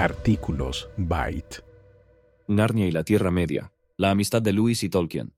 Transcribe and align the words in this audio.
Artículos 0.00 0.88
Byte. 0.96 1.62
Narnia 2.48 2.86
y 2.86 2.90
la 2.90 3.04
Tierra 3.04 3.30
Media. 3.30 3.70
La 3.98 4.10
amistad 4.10 4.40
de 4.40 4.54
Lewis 4.54 4.82
y 4.82 4.88
Tolkien. 4.88 5.34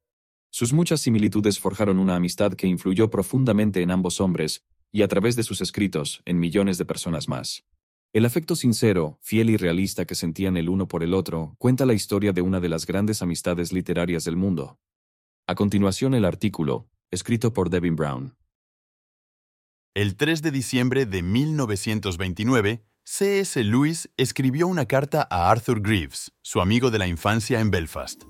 Sus 0.50 0.72
muchas 0.72 1.00
similitudes 1.00 1.58
forjaron 1.58 1.98
una 1.98 2.14
amistad 2.14 2.52
que 2.52 2.68
influyó 2.68 3.10
profundamente 3.10 3.82
en 3.82 3.90
ambos 3.90 4.20
hombres 4.20 4.64
y 4.92 5.02
a 5.02 5.08
través 5.08 5.34
de 5.34 5.42
sus 5.42 5.62
escritos 5.62 6.22
en 6.26 6.38
millones 6.38 6.78
de 6.78 6.84
personas 6.84 7.28
más. 7.28 7.64
El 8.12 8.24
afecto 8.24 8.54
sincero, 8.54 9.18
fiel 9.20 9.50
y 9.50 9.56
realista 9.56 10.04
que 10.04 10.14
sentían 10.14 10.56
el 10.56 10.68
uno 10.68 10.86
por 10.86 11.02
el 11.02 11.12
otro 11.12 11.56
cuenta 11.58 11.84
la 11.84 11.94
historia 11.94 12.32
de 12.32 12.42
una 12.42 12.60
de 12.60 12.68
las 12.68 12.86
grandes 12.86 13.20
amistades 13.20 13.72
literarias 13.72 14.24
del 14.24 14.36
mundo. 14.36 14.78
A 15.48 15.56
continuación 15.56 16.14
el 16.14 16.24
artículo, 16.24 16.88
escrito 17.10 17.52
por 17.52 17.68
Devin 17.68 17.96
Brown. 17.96 18.36
El 19.94 20.14
3 20.14 20.40
de 20.40 20.52
diciembre 20.52 21.04
de 21.04 21.20
1929, 21.24 22.84
C.S. 23.14 23.62
Lewis 23.62 24.08
escribió 24.16 24.66
una 24.66 24.86
carta 24.86 25.28
a 25.30 25.50
Arthur 25.50 25.82
Greaves, 25.82 26.32
su 26.40 26.62
amigo 26.62 26.90
de 26.90 26.98
la 26.98 27.06
infancia 27.06 27.60
en 27.60 27.70
Belfast. 27.70 28.22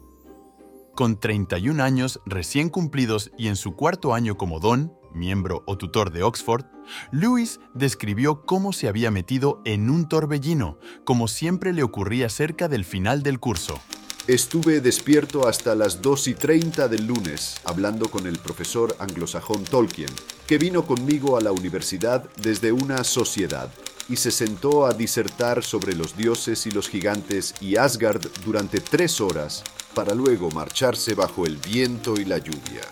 Con 0.97 1.21
31 1.21 1.81
años 1.81 2.21
recién 2.27 2.69
cumplidos 2.69 3.31
y 3.39 3.47
en 3.47 3.55
su 3.55 3.77
cuarto 3.77 4.13
año 4.13 4.37
como 4.37 4.59
don, 4.59 4.93
miembro 5.15 5.63
o 5.69 5.79
tutor 5.79 6.11
de 6.11 6.25
Oxford, 6.25 6.65
Lewis 7.13 7.61
describió 7.75 8.45
cómo 8.45 8.73
se 8.73 8.89
había 8.89 9.13
metido 9.13 9.63
en 9.65 9.89
un 9.89 10.09
torbellino, 10.09 10.81
como 11.05 11.29
siempre 11.29 11.73
le 11.73 11.85
ocurría 11.85 12.29
cerca 12.29 12.67
del 12.67 12.85
final 12.85 13.23
del 13.23 13.39
curso. 13.39 13.81
Estuve 14.27 14.81
despierto 14.81 15.47
hasta 15.47 15.77
las 15.77 16.03
2 16.03 16.27
y 16.27 16.35
30 16.35 16.89
del 16.89 17.07
lunes, 17.07 17.55
hablando 17.63 18.11
con 18.11 18.27
el 18.27 18.37
profesor 18.41 18.97
anglosajón 18.99 19.63
Tolkien, 19.63 20.11
que 20.49 20.59
vino 20.59 20.85
conmigo 20.85 21.37
a 21.37 21.41
la 21.41 21.53
universidad 21.53 22.29
desde 22.43 22.73
una 22.73 23.05
sociedad 23.05 23.71
y 24.09 24.17
se 24.17 24.31
sentó 24.31 24.87
a 24.87 24.93
disertar 24.93 25.63
sobre 25.63 25.95
los 25.95 26.17
dioses 26.17 26.67
y 26.67 26.71
los 26.71 26.89
gigantes 26.89 27.55
y 27.61 27.77
Asgard 27.77 28.27
durante 28.45 28.81
tres 28.81 29.21
horas, 29.21 29.63
para 29.95 30.15
luego 30.15 30.51
marcharse 30.51 31.15
bajo 31.15 31.47
el 31.47 31.57
viento 31.57 32.15
y 32.15 32.25
la 32.25 32.39
lluvia. 32.39 32.83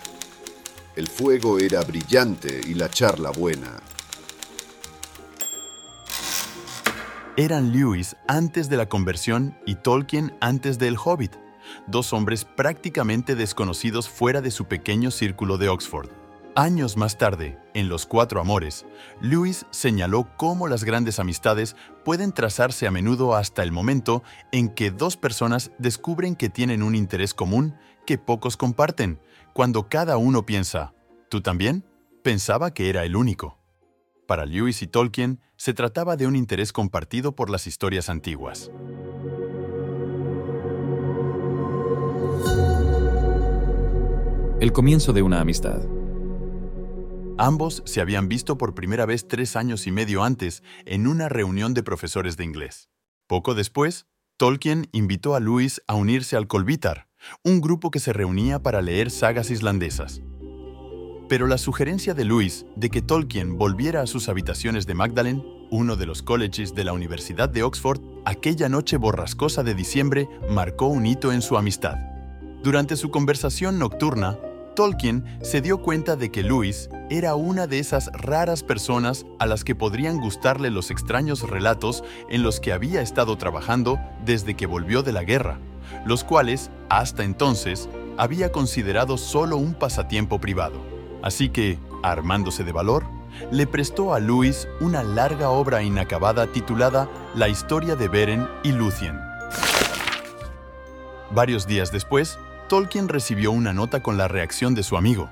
El 0.95 1.07
fuego 1.07 1.57
era 1.57 1.81
brillante 1.81 2.61
y 2.67 2.73
la 2.73 2.89
charla 2.89 3.31
buena. 3.31 3.81
Eran 7.37 7.71
Lewis 7.71 8.15
antes 8.27 8.69
de 8.69 8.77
la 8.77 8.89
conversión 8.89 9.57
y 9.65 9.75
Tolkien 9.75 10.33
antes 10.41 10.79
del 10.79 10.97
Hobbit, 10.97 11.33
dos 11.87 12.11
hombres 12.13 12.45
prácticamente 12.45 13.35
desconocidos 13.35 14.09
fuera 14.09 14.41
de 14.41 14.51
su 14.51 14.65
pequeño 14.65 15.11
círculo 15.11 15.57
de 15.57 15.69
Oxford. 15.69 16.20
Años 16.55 16.97
más 16.97 17.17
tarde, 17.17 17.57
en 17.73 17.87
Los 17.87 18.05
Cuatro 18.05 18.41
Amores, 18.41 18.85
Lewis 19.21 19.65
señaló 19.71 20.27
cómo 20.35 20.67
las 20.67 20.83
grandes 20.83 21.17
amistades 21.17 21.77
pueden 22.03 22.33
trazarse 22.33 22.85
a 22.87 22.91
menudo 22.91 23.35
hasta 23.35 23.63
el 23.63 23.71
momento 23.71 24.21
en 24.51 24.67
que 24.67 24.91
dos 24.91 25.15
personas 25.15 25.71
descubren 25.77 26.35
que 26.35 26.49
tienen 26.49 26.83
un 26.83 26.93
interés 26.93 27.33
común 27.33 27.75
que 28.05 28.17
pocos 28.17 28.57
comparten, 28.57 29.21
cuando 29.53 29.87
cada 29.87 30.17
uno 30.17 30.45
piensa, 30.45 30.93
¿tú 31.29 31.39
también? 31.39 31.85
Pensaba 32.21 32.73
que 32.73 32.89
era 32.89 33.05
el 33.05 33.15
único. 33.15 33.57
Para 34.27 34.45
Lewis 34.45 34.81
y 34.81 34.87
Tolkien, 34.87 35.39
se 35.55 35.73
trataba 35.73 36.17
de 36.17 36.27
un 36.27 36.35
interés 36.35 36.73
compartido 36.73 37.33
por 37.33 37.49
las 37.49 37.65
historias 37.65 38.09
antiguas. 38.09 38.69
El 44.59 44.73
comienzo 44.73 45.13
de 45.13 45.21
una 45.21 45.39
amistad. 45.39 45.81
Ambos 47.43 47.81
se 47.87 48.01
habían 48.01 48.29
visto 48.29 48.59
por 48.59 48.75
primera 48.75 49.07
vez 49.07 49.27
tres 49.27 49.55
años 49.55 49.87
y 49.87 49.91
medio 49.91 50.23
antes 50.23 50.61
en 50.85 51.07
una 51.07 51.27
reunión 51.27 51.73
de 51.73 51.81
profesores 51.81 52.37
de 52.37 52.43
inglés. 52.43 52.91
Poco 53.25 53.55
después, 53.55 54.05
Tolkien 54.37 54.89
invitó 54.91 55.33
a 55.33 55.39
Lewis 55.39 55.81
a 55.87 55.95
unirse 55.95 56.37
al 56.37 56.45
Kolbitar, 56.45 57.07
un 57.43 57.59
grupo 57.59 57.89
que 57.89 57.97
se 57.97 58.13
reunía 58.13 58.61
para 58.61 58.83
leer 58.83 59.09
sagas 59.09 59.49
islandesas. 59.49 60.21
Pero 61.29 61.47
la 61.47 61.57
sugerencia 61.57 62.13
de 62.13 62.25
Lewis 62.25 62.67
de 62.75 62.91
que 62.91 63.01
Tolkien 63.01 63.57
volviera 63.57 64.03
a 64.03 64.07
sus 64.07 64.29
habitaciones 64.29 64.85
de 64.85 64.93
Magdalen, 64.93 65.43
uno 65.71 65.95
de 65.95 66.05
los 66.05 66.21
colleges 66.21 66.75
de 66.75 66.83
la 66.83 66.93
Universidad 66.93 67.49
de 67.49 67.63
Oxford, 67.63 68.01
aquella 68.23 68.69
noche 68.69 68.97
borrascosa 68.97 69.63
de 69.63 69.73
diciembre 69.73 70.29
marcó 70.47 70.85
un 70.85 71.07
hito 71.07 71.31
en 71.31 71.41
su 71.41 71.57
amistad. 71.57 71.97
Durante 72.61 72.95
su 72.95 73.09
conversación 73.09 73.79
nocturna, 73.79 74.37
Tolkien 74.75 75.25
se 75.41 75.61
dio 75.61 75.81
cuenta 75.81 76.15
de 76.15 76.31
que 76.31 76.43
Lewis 76.43 76.89
era 77.09 77.35
una 77.35 77.67
de 77.67 77.79
esas 77.79 78.09
raras 78.13 78.63
personas 78.63 79.25
a 79.39 79.45
las 79.45 79.63
que 79.63 79.75
podrían 79.75 80.17
gustarle 80.17 80.69
los 80.69 80.91
extraños 80.91 81.49
relatos 81.49 82.03
en 82.29 82.41
los 82.43 82.59
que 82.59 82.71
había 82.71 83.01
estado 83.01 83.37
trabajando 83.37 83.99
desde 84.23 84.55
que 84.55 84.65
volvió 84.65 85.03
de 85.03 85.11
la 85.11 85.23
guerra, 85.23 85.59
los 86.05 86.23
cuales, 86.23 86.71
hasta 86.89 87.23
entonces, 87.23 87.89
había 88.17 88.51
considerado 88.51 89.17
solo 89.17 89.57
un 89.57 89.73
pasatiempo 89.73 90.39
privado. 90.39 90.81
Así 91.21 91.49
que, 91.49 91.77
armándose 92.01 92.63
de 92.63 92.71
valor, 92.71 93.05
le 93.51 93.67
prestó 93.67 94.13
a 94.13 94.19
Lewis 94.19 94.67
una 94.79 95.03
larga 95.03 95.49
obra 95.49 95.83
inacabada 95.83 96.47
titulada 96.47 97.09
La 97.35 97.49
historia 97.49 97.95
de 97.95 98.07
Beren 98.07 98.47
y 98.63 98.71
Lúthien. 98.71 99.19
Varios 101.33 101.65
días 101.65 101.91
después, 101.91 102.37
Tolkien 102.71 103.09
recibió 103.09 103.51
una 103.51 103.73
nota 103.73 104.01
con 104.01 104.15
la 104.15 104.29
reacción 104.29 104.75
de 104.75 104.83
su 104.83 104.95
amigo. 104.95 105.29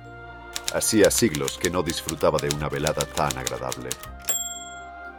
Hacía 0.73 1.09
siglos 1.09 1.57
que 1.57 1.69
no 1.69 1.83
disfrutaba 1.83 2.37
de 2.37 2.53
una 2.53 2.67
velada 2.67 3.05
tan 3.15 3.37
agradable. 3.37 3.91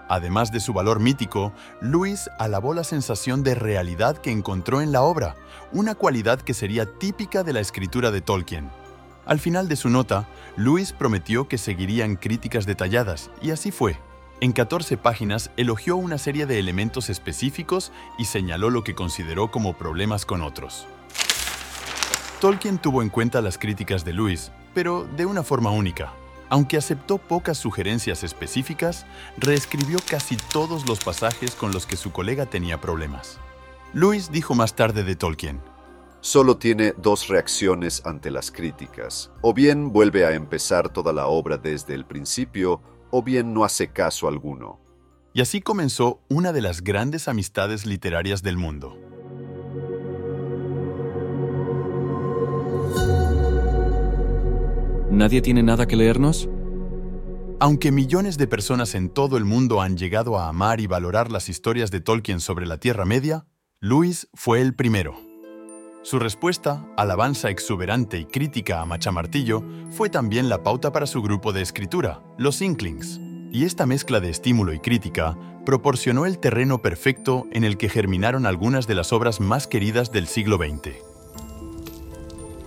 Además 0.07 0.53
de 0.53 0.61
su 0.61 0.75
valor 0.75 1.01
mítico, 1.01 1.55
Lewis 1.81 2.29
alabó 2.39 2.75
la 2.75 2.85
sensación 2.85 3.43
de 3.43 3.55
realidad 3.55 4.19
que 4.19 4.31
encontró 4.31 4.83
en 4.83 4.93
la 4.93 5.01
obra, 5.01 5.35
una 5.73 5.95
cualidad 5.95 6.43
que 6.43 6.53
sería 6.53 6.85
típica 6.85 7.43
de 7.43 7.55
la 7.55 7.61
escritura 7.61 8.11
de 8.11 8.21
Tolkien. 8.21 8.69
Al 9.25 9.41
final 9.41 9.67
de 9.67 9.77
su 9.77 9.89
nota, 9.89 10.29
Lewis 10.59 10.93
prometió 10.93 11.49
que 11.49 11.57
seguirían 11.57 12.17
críticas 12.17 12.67
detalladas, 12.67 13.31
y 13.41 13.51
así 13.51 13.71
fue. 13.71 13.99
En 14.43 14.53
14 14.53 14.99
páginas 14.99 15.51
elogió 15.57 15.97
una 15.97 16.19
serie 16.19 16.45
de 16.45 16.59
elementos 16.59 17.09
específicos 17.09 17.93
y 18.19 18.27
señaló 18.27 18.69
lo 18.69 18.85
que 18.85 18.95
consideró 18.95 19.51
como 19.51 19.73
problemas 19.79 20.27
con 20.27 20.43
otros. 20.43 20.87
Tolkien 22.41 22.78
tuvo 22.78 23.03
en 23.03 23.11
cuenta 23.11 23.43
las 23.43 23.59
críticas 23.59 24.03
de 24.03 24.15
Lewis, 24.15 24.51
pero 24.73 25.06
de 25.15 25.27
una 25.27 25.43
forma 25.43 25.71
única. 25.73 26.15
Aunque 26.49 26.78
aceptó 26.78 27.19
pocas 27.19 27.59
sugerencias 27.59 28.25
específicas, 28.25 29.05
reescribió 29.37 29.99
casi 30.09 30.39
todos 30.51 30.89
los 30.89 31.05
pasajes 31.05 31.55
con 31.55 31.71
los 31.71 31.84
que 31.84 31.99
su 31.99 32.12
colega 32.12 32.47
tenía 32.47 32.81
problemas. 32.81 33.39
Lewis 33.93 34.33
dijo 34.33 34.55
más 34.55 34.75
tarde 34.75 35.05
de 35.05 35.17
Tolkien, 35.17 35.61
Solo 36.23 36.56
tiene 36.56 36.95
dos 36.97 37.28
reacciones 37.28 38.01
ante 38.06 38.31
las 38.31 38.51
críticas. 38.51 39.31
O 39.43 39.53
bien 39.53 39.93
vuelve 39.93 40.25
a 40.25 40.33
empezar 40.33 40.89
toda 40.89 41.12
la 41.12 41.27
obra 41.27 41.59
desde 41.59 41.93
el 41.95 42.07
principio, 42.07 42.81
o 43.11 43.22
bien 43.22 43.53
no 43.53 43.65
hace 43.65 43.89
caso 43.89 44.28
alguno. 44.28 44.81
Y 45.34 45.43
así 45.43 45.61
comenzó 45.61 46.22
una 46.31 46.55
de 46.55 46.62
las 46.62 46.83
grandes 46.83 47.28
amistades 47.28 47.84
literarias 47.84 48.43
del 48.43 48.57
mundo. 48.57 49.09
¿Nadie 55.10 55.43
tiene 55.43 55.65
nada 55.65 55.87
que 55.87 55.97
leernos? 55.97 56.48
Aunque 57.59 57.91
millones 57.91 58.38
de 58.38 58.47
personas 58.47 58.94
en 58.94 59.10
todo 59.10 59.37
el 59.37 59.44
mundo 59.44 59.82
han 59.82 59.97
llegado 59.97 60.38
a 60.38 60.48
amar 60.48 60.81
y 60.81 60.87
valorar 60.87 61.32
las 61.32 61.48
historias 61.48 61.91
de 61.91 62.00
Tolkien 62.00 62.38
sobre 62.41 62.65
la 62.65 62.78
Tierra 62.78 63.04
Media, 63.04 63.44
Lewis 63.81 64.28
fue 64.34 64.60
el 64.60 64.75
primero. 64.75 65.19
Su 66.03 66.21
respuesta, 66.21 66.87
alabanza 66.97 67.50
exuberante 67.50 68.19
y 68.19 68.25
crítica 68.25 68.81
a 68.81 68.87
Machamartillo, 68.87 69.65
fue 69.91 70.10
también 70.10 70.48
la 70.48 70.62
pauta 70.62 70.93
para 70.93 71.09
su 71.09 71.21
grupo 71.22 71.53
de 71.53 71.62
escritura, 71.62 72.22
los 72.38 72.62
Inklings. 72.62 73.21
Y 73.51 73.65
esta 73.65 73.86
mezcla 73.86 74.21
de 74.21 74.30
estímulo 74.30 74.72
y 74.72 74.78
crítica 74.78 75.36
proporcionó 75.66 76.24
el 76.24 76.39
terreno 76.39 76.83
perfecto 76.83 77.48
en 77.51 77.65
el 77.65 77.78
que 77.78 77.89
germinaron 77.89 78.47
algunas 78.47 78.86
de 78.86 78.95
las 78.95 79.13
obras 79.13 79.41
más 79.41 79.66
queridas 79.66 80.13
del 80.13 80.28
siglo 80.28 80.56
XX. 80.56 81.09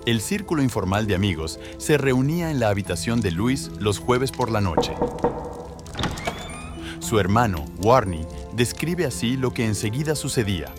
El 0.05 0.19
círculo 0.19 0.61
informal 0.61 1.07
de 1.07 1.15
amigos 1.15 1.61
se 1.77 1.97
reunía 1.97 2.51
en 2.51 2.59
la 2.59 2.67
habitación 2.67 3.21
de 3.21 3.31
Luis 3.31 3.71
los 3.79 3.99
jueves 3.99 4.31
por 4.31 4.51
la 4.51 4.59
noche. 4.59 4.93
Su 6.99 7.19
hermano, 7.19 7.63
Warney, 7.81 8.27
describe 8.53 9.05
así 9.05 9.37
lo 9.37 9.53
que 9.53 9.65
enseguida 9.65 10.15
sucedía. 10.15 10.73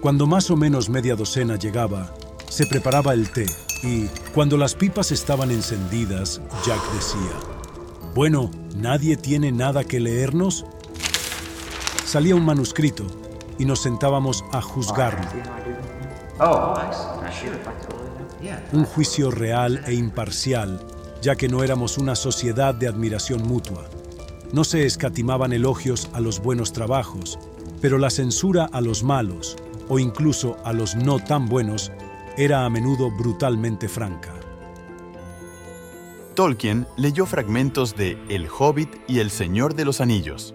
Cuando 0.00 0.26
más 0.26 0.50
o 0.50 0.56
menos 0.56 0.88
media 0.88 1.14
docena 1.14 1.56
llegaba, 1.56 2.12
se 2.48 2.66
preparaba 2.66 3.12
el 3.12 3.30
té 3.30 3.46
y, 3.84 4.06
cuando 4.34 4.56
las 4.56 4.74
pipas 4.74 5.12
estaban 5.12 5.52
encendidas, 5.52 6.40
Jack 6.66 6.82
decía, 6.92 7.30
Bueno, 8.16 8.50
¿nadie 8.74 9.16
tiene 9.16 9.52
nada 9.52 9.84
que 9.84 10.00
leernos? 10.00 10.64
Salía 12.04 12.34
un 12.34 12.44
manuscrito 12.44 13.06
y 13.58 13.64
nos 13.64 13.80
sentábamos 13.80 14.44
a 14.50 14.60
juzgarlo. 14.60 15.28
Un 18.72 18.84
juicio 18.84 19.30
real 19.30 19.82
e 19.86 19.94
imparcial, 19.94 20.80
ya 21.22 21.36
que 21.36 21.48
no 21.48 21.62
éramos 21.62 21.98
una 21.98 22.14
sociedad 22.14 22.74
de 22.74 22.88
admiración 22.88 23.42
mutua. 23.42 23.88
No 24.52 24.64
se 24.64 24.86
escatimaban 24.86 25.52
elogios 25.52 26.08
a 26.12 26.20
los 26.20 26.40
buenos 26.40 26.72
trabajos, 26.72 27.38
pero 27.80 27.98
la 27.98 28.10
censura 28.10 28.68
a 28.72 28.80
los 28.80 29.02
malos, 29.02 29.56
o 29.88 29.98
incluso 29.98 30.56
a 30.64 30.72
los 30.72 30.96
no 30.96 31.18
tan 31.18 31.46
buenos, 31.46 31.92
era 32.36 32.64
a 32.64 32.70
menudo 32.70 33.10
brutalmente 33.10 33.88
franca. 33.88 34.34
Tolkien 36.34 36.86
leyó 36.96 37.26
fragmentos 37.26 37.96
de 37.96 38.18
El 38.28 38.48
Hobbit 38.48 38.88
y 39.08 39.18
El 39.18 39.30
Señor 39.30 39.74
de 39.74 39.84
los 39.84 40.00
Anillos. 40.00 40.54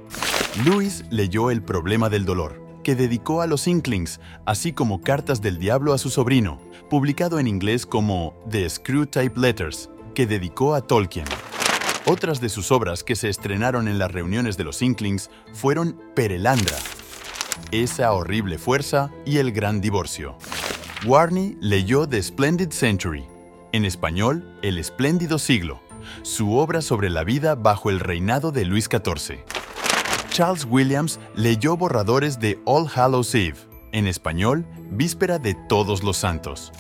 Lewis 0.66 1.04
leyó 1.10 1.52
El 1.52 1.62
problema 1.62 2.10
del 2.10 2.26
dolor, 2.26 2.65
que 2.86 2.96
dedicó 2.96 3.42
a 3.42 3.48
los 3.48 3.68
Inklings, 3.68 4.20
así 4.46 4.72
como 4.72 5.02
Cartas 5.02 5.42
del 5.42 5.58
Diablo 5.58 5.92
a 5.92 5.98
su 5.98 6.12
sobrino, 6.12 6.62
publicado 6.88 7.40
en 7.40 7.48
inglés 7.48 7.84
como 7.84 8.36
The 8.48 8.70
Screw-Type 8.70 9.36
Letters, 9.36 9.90
que 10.14 10.28
dedicó 10.28 10.76
a 10.76 10.82
Tolkien. 10.82 11.26
Otras 12.06 12.40
de 12.40 12.48
sus 12.48 12.72
obras 12.72 13.04
que 13.04 13.16
se 13.16 13.28
estrenaron 13.30 13.88
en 13.88 13.98
las 13.98 14.12
reuniones 14.12 14.56
de 14.56 14.66
los 14.66 14.84
Inklings 14.84 15.32
fueron 15.52 16.00
Perelandra, 16.16 16.78
Esa 17.72 18.14
horrible 18.14 18.60
fuerza 18.60 19.10
y 19.26 19.38
El 19.38 19.52
gran 19.52 19.82
divorcio. 19.82 20.38
Warney 21.08 21.58
leyó 21.62 22.08
The 22.08 22.22
Splendid 22.22 22.70
Century, 22.70 23.26
en 23.72 23.84
español, 23.84 24.60
El 24.62 24.78
espléndido 24.78 25.40
siglo, 25.40 25.82
su 26.22 26.56
obra 26.56 26.84
sobre 26.84 27.10
la 27.10 27.24
vida 27.24 27.56
bajo 27.56 27.90
el 27.90 28.00
reinado 28.00 28.52
de 28.52 28.64
Luis 28.64 28.86
XIV. 28.86 29.55
Charles 30.36 30.68
Williams 30.70 31.18
leyó 31.34 31.78
borradores 31.78 32.42
de 32.42 32.60
All 32.66 32.90
Hallows 32.94 33.34
Eve, 33.34 33.58
en 33.94 34.06
español, 34.06 34.66
Víspera 34.92 35.40
de 35.40 35.56
Todos 35.70 36.04
los 36.04 36.18
Santos. 36.18 36.74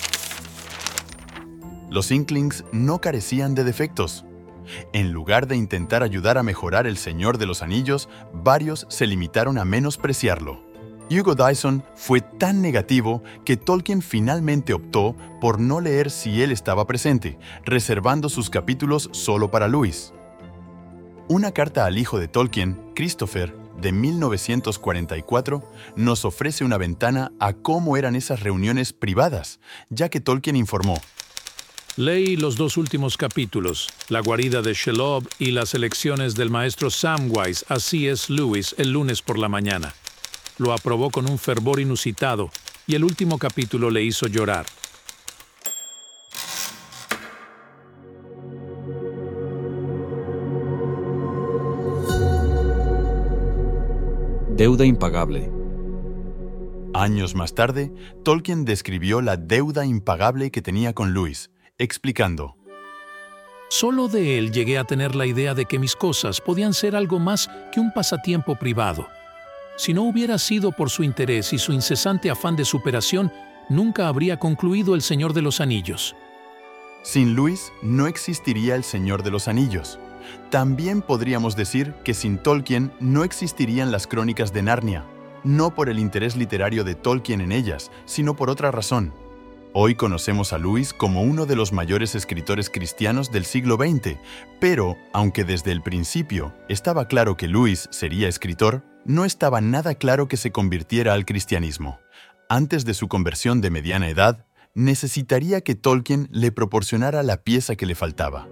Los 1.89 2.11
Inklings 2.11 2.65
no 2.73 2.99
carecían 2.99 3.55
de 3.55 3.63
defectos. 3.63 4.25
En 4.91 5.13
lugar 5.13 5.47
de 5.47 5.55
intentar 5.55 6.03
ayudar 6.03 6.37
a 6.37 6.43
mejorar 6.43 6.85
El 6.85 6.97
Señor 6.97 7.37
de 7.37 7.45
los 7.45 7.61
Anillos, 7.61 8.09
varios 8.33 8.87
se 8.89 9.07
limitaron 9.07 9.57
a 9.57 9.63
menospreciarlo. 9.63 10.61
Hugo 11.09 11.33
Dyson 11.33 11.81
fue 11.95 12.19
tan 12.19 12.61
negativo 12.61 13.23
que 13.45 13.55
Tolkien 13.55 14.01
finalmente 14.01 14.73
optó 14.73 15.15
por 15.39 15.61
no 15.61 15.79
leer 15.79 16.11
si 16.11 16.41
él 16.41 16.51
estaba 16.51 16.87
presente, 16.87 17.39
reservando 17.63 18.27
sus 18.27 18.49
capítulos 18.49 19.07
solo 19.13 19.49
para 19.49 19.69
Lewis. 19.69 20.11
Una 21.27 21.51
carta 21.51 21.87
al 21.87 21.97
hijo 21.97 22.19
de 22.19 22.27
Tolkien, 22.27 22.79
Christopher, 22.93 23.51
de 23.81 23.91
1944, 23.91 25.63
nos 25.95 26.23
ofrece 26.23 26.63
una 26.63 26.77
ventana 26.77 27.31
a 27.39 27.53
cómo 27.53 27.97
eran 27.97 28.15
esas 28.15 28.41
reuniones 28.41 28.93
privadas, 28.93 29.59
ya 29.89 30.09
que 30.09 30.21
Tolkien 30.21 30.55
informó. 30.55 31.01
Leí 31.97 32.35
los 32.35 32.57
dos 32.57 32.77
últimos 32.77 33.17
capítulos, 33.17 33.89
La 34.07 34.19
guarida 34.19 34.61
de 34.61 34.75
Shelob 34.75 35.27
y 35.39 35.49
las 35.49 35.73
elecciones 35.73 36.35
del 36.35 36.51
maestro 36.51 36.91
Samwise 36.91 37.65
a 37.69 37.79
C.S. 37.79 38.31
Lewis 38.31 38.75
el 38.77 38.91
lunes 38.91 39.23
por 39.23 39.39
la 39.39 39.49
mañana. 39.49 39.95
Lo 40.59 40.73
aprobó 40.73 41.09
con 41.09 41.27
un 41.27 41.39
fervor 41.39 41.79
inusitado 41.79 42.51
y 42.85 42.93
el 42.93 43.03
último 43.03 43.39
capítulo 43.39 43.89
le 43.89 44.03
hizo 44.03 44.27
llorar. 44.27 44.67
Deuda 54.65 54.83
impagable. 54.83 55.51
Años 56.95 57.35
más 57.35 57.53
tarde, 57.53 57.93
Tolkien 58.23 58.65
describió 58.65 59.21
la 59.21 59.37
deuda 59.37 59.85
impagable 59.85 60.49
que 60.49 60.63
tenía 60.63 60.91
con 60.93 61.13
Lewis, 61.13 61.51
explicando, 61.77 62.57
Solo 63.69 64.07
de 64.07 64.39
él 64.39 64.51
llegué 64.51 64.79
a 64.79 64.83
tener 64.83 65.13
la 65.13 65.27
idea 65.27 65.53
de 65.53 65.65
que 65.65 65.77
mis 65.77 65.95
cosas 65.95 66.41
podían 66.41 66.73
ser 66.73 66.95
algo 66.95 67.19
más 67.19 67.47
que 67.71 67.79
un 67.79 67.93
pasatiempo 67.93 68.55
privado. 68.55 69.07
Si 69.77 69.93
no 69.93 70.01
hubiera 70.01 70.39
sido 70.39 70.71
por 70.71 70.89
su 70.89 71.03
interés 71.03 71.53
y 71.53 71.59
su 71.59 71.71
incesante 71.71 72.31
afán 72.31 72.55
de 72.55 72.65
superación, 72.65 73.31
nunca 73.69 74.07
habría 74.07 74.39
concluido 74.39 74.95
El 74.95 75.03
Señor 75.03 75.33
de 75.33 75.43
los 75.43 75.61
Anillos. 75.61 76.15
Sin 77.03 77.35
Lewis 77.35 77.71
no 77.83 78.07
existiría 78.07 78.73
El 78.73 78.83
Señor 78.83 79.21
de 79.21 79.29
los 79.29 79.47
Anillos. 79.47 79.99
También 80.49 81.01
podríamos 81.01 81.55
decir 81.55 81.93
que 82.03 82.13
sin 82.13 82.37
Tolkien 82.37 82.91
no 82.99 83.23
existirían 83.23 83.91
las 83.91 84.07
crónicas 84.07 84.53
de 84.53 84.63
Narnia, 84.63 85.05
no 85.43 85.73
por 85.73 85.89
el 85.89 85.99
interés 85.99 86.35
literario 86.35 86.83
de 86.83 86.95
Tolkien 86.95 87.41
en 87.41 87.51
ellas, 87.51 87.91
sino 88.05 88.35
por 88.35 88.49
otra 88.49 88.71
razón. 88.71 89.13
Hoy 89.77 89.95
conocemos 89.95 90.53
a 90.53 90.57
Lewis 90.57 90.93
como 90.93 91.21
uno 91.21 91.45
de 91.45 91.57
los 91.57 91.73
mayores 91.73 92.15
escritores 92.15 92.69
cristianos 92.69 93.31
del 93.31 93.43
siglo 93.43 93.75
XX, 93.75 94.17
pero, 94.61 94.95
aunque 95.11 95.43
desde 95.43 95.73
el 95.73 95.81
principio 95.81 96.53
estaba 96.69 97.09
claro 97.09 97.35
que 97.35 97.49
Lewis 97.49 97.89
sería 97.91 98.29
escritor, 98.29 98.83
no 99.03 99.25
estaba 99.25 99.59
nada 99.59 99.95
claro 99.95 100.29
que 100.29 100.37
se 100.37 100.51
convirtiera 100.51 101.13
al 101.13 101.25
cristianismo. 101.25 101.99
Antes 102.47 102.85
de 102.85 102.93
su 102.93 103.09
conversión 103.09 103.59
de 103.59 103.69
mediana 103.69 104.07
edad, 104.07 104.45
necesitaría 104.75 105.59
que 105.61 105.75
Tolkien 105.75 106.29
le 106.31 106.51
proporcionara 106.51 107.21
la 107.21 107.43
pieza 107.43 107.75
que 107.75 107.85
le 107.85 107.95
faltaba. 107.95 108.47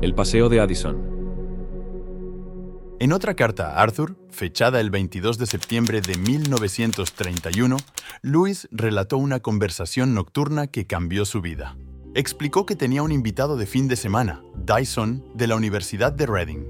El 0.00 0.14
paseo 0.14 0.48
de 0.48 0.60
Addison. 0.60 1.18
En 3.00 3.12
otra 3.12 3.34
carta 3.34 3.74
a 3.74 3.82
Arthur, 3.82 4.16
fechada 4.30 4.80
el 4.80 4.90
22 4.90 5.38
de 5.38 5.46
septiembre 5.46 6.00
de 6.00 6.16
1931, 6.16 7.76
Lewis 8.22 8.68
relató 8.72 9.18
una 9.18 9.40
conversación 9.40 10.14
nocturna 10.14 10.66
que 10.66 10.86
cambió 10.86 11.24
su 11.24 11.40
vida. 11.40 11.76
Explicó 12.14 12.66
que 12.66 12.74
tenía 12.74 13.02
un 13.02 13.12
invitado 13.12 13.56
de 13.56 13.66
fin 13.66 13.86
de 13.86 13.94
semana, 13.94 14.42
Dyson, 14.56 15.24
de 15.34 15.46
la 15.46 15.54
Universidad 15.54 16.12
de 16.12 16.26
Reading. 16.26 16.64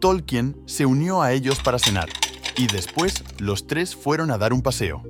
Tolkien 0.00 0.60
se 0.66 0.84
unió 0.84 1.22
a 1.22 1.32
ellos 1.32 1.60
para 1.60 1.78
cenar, 1.78 2.08
y 2.56 2.66
después 2.66 3.24
los 3.38 3.66
tres 3.66 3.96
fueron 3.96 4.30
a 4.30 4.36
dar 4.36 4.52
un 4.52 4.62
paseo. 4.62 5.02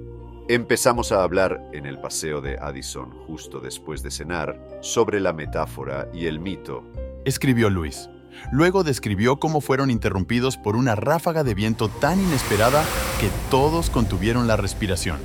Empezamos 0.51 1.13
a 1.13 1.23
hablar 1.23 1.63
en 1.75 1.85
el 1.85 1.99
paseo 1.99 2.41
de 2.41 2.57
Addison 2.59 3.11
justo 3.27 3.61
después 3.61 4.03
de 4.03 4.11
cenar 4.11 4.59
sobre 4.81 5.21
la 5.21 5.35
metáfora 5.35 6.09
y 6.15 6.25
el 6.25 6.41
mito. 6.41 6.85
Escribió 7.27 7.69
Luis. 7.69 8.09
Luego 8.51 8.83
describió 8.83 9.37
cómo 9.37 9.61
fueron 9.61 9.91
interrumpidos 9.91 10.57
por 10.57 10.75
una 10.75 10.95
ráfaga 10.95 11.45
de 11.45 11.53
viento 11.53 11.91
tan 11.91 12.19
inesperada 12.19 12.83
que 13.21 13.29
todos 13.51 13.91
contuvieron 13.91 14.47
la 14.47 14.57
respiración. 14.57 15.19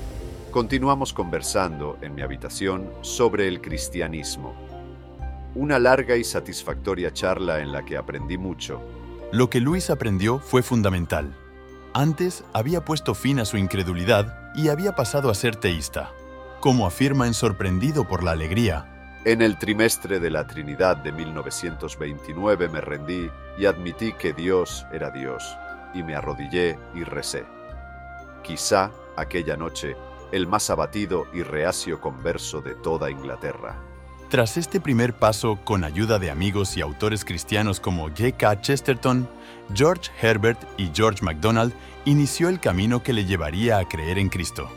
Continuamos 0.51 1.13
conversando 1.13 1.97
en 2.01 2.15
mi 2.15 2.21
habitación 2.21 2.91
sobre 2.99 3.47
el 3.47 3.61
cristianismo. 3.61 4.53
Una 5.55 5.79
larga 5.79 6.17
y 6.17 6.25
satisfactoria 6.25 7.13
charla 7.13 7.61
en 7.61 7.71
la 7.71 7.85
que 7.85 7.95
aprendí 7.95 8.37
mucho. 8.37 8.81
Lo 9.31 9.49
que 9.49 9.61
Luis 9.61 9.89
aprendió 9.89 10.39
fue 10.39 10.63
fundamental. 10.63 11.33
Antes 11.95 12.43
había 12.53 12.83
puesto 12.83 13.13
fin 13.13 13.39
a 13.39 13.45
su 13.45 13.57
incredulidad 13.57 14.51
y 14.55 14.69
había 14.69 14.95
pasado 14.95 15.29
a 15.29 15.35
ser 15.35 15.55
teísta. 15.55 16.11
Como 16.59 16.87
afirma 16.87 17.27
en 17.27 17.35
Sorprendido 17.35 18.07
por 18.07 18.23
la 18.23 18.31
Alegría, 18.31 18.89
En 19.25 19.41
el 19.41 19.57
trimestre 19.57 20.19
de 20.19 20.29
la 20.29 20.47
Trinidad 20.47 20.97
de 20.97 21.11
1929 21.13 22.67
me 22.67 22.81
rendí 22.81 23.29
y 23.57 23.67
admití 23.67 24.11
que 24.13 24.33
Dios 24.33 24.85
era 24.91 25.11
Dios, 25.11 25.55
y 25.93 26.03
me 26.03 26.15
arrodillé 26.15 26.77
y 26.93 27.03
recé. 27.03 27.45
Quizá 28.43 28.91
aquella 29.15 29.55
noche 29.55 29.95
el 30.33 30.47
más 30.47 30.69
abatido 30.69 31.27
y 31.31 31.43
reacio 31.43 32.01
converso 32.01 32.61
de 32.61 32.73
toda 32.73 33.11
Inglaterra. 33.11 33.77
Tras 34.29 34.57
este 34.57 34.81
primer 34.81 35.13
paso, 35.13 35.59
con 35.63 35.83
ayuda 35.83 36.17
de 36.17 36.31
amigos 36.31 36.75
y 36.75 36.81
autores 36.81 37.23
cristianos 37.23 37.79
como 37.79 38.09
J.K. 38.09 38.61
Chesterton, 38.61 39.29
George 39.73 40.11
Herbert 40.21 40.59
y 40.77 40.91
George 40.93 41.23
MacDonald, 41.23 41.73
inició 42.05 42.49
el 42.49 42.59
camino 42.59 43.03
que 43.03 43.13
le 43.13 43.25
llevaría 43.25 43.77
a 43.77 43.87
creer 43.87 44.17
en 44.19 44.29
Cristo. 44.29 44.69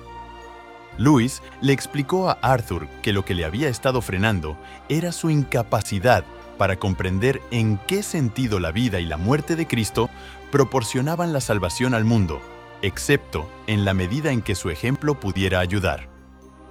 Lewis 0.98 1.42
le 1.60 1.72
explicó 1.72 2.30
a 2.30 2.38
Arthur 2.40 2.88
que 3.02 3.12
lo 3.12 3.24
que 3.24 3.34
le 3.34 3.44
había 3.44 3.68
estado 3.68 4.00
frenando 4.00 4.56
era 4.88 5.12
su 5.12 5.30
incapacidad 5.30 6.24
para 6.56 6.76
comprender 6.76 7.42
en 7.50 7.78
qué 7.86 8.02
sentido 8.02 8.60
la 8.60 8.72
vida 8.72 8.98
y 8.98 9.04
la 9.04 9.18
muerte 9.18 9.56
de 9.56 9.66
Cristo 9.66 10.08
proporcionaban 10.50 11.32
la 11.32 11.40
salvación 11.40 11.92
al 11.92 12.04
mundo, 12.04 12.40
excepto 12.80 13.48
en 13.66 13.84
la 13.84 13.92
medida 13.92 14.30
en 14.30 14.40
que 14.40 14.54
su 14.54 14.70
ejemplo 14.70 15.20
pudiera 15.20 15.60
ayudar. 15.60 16.08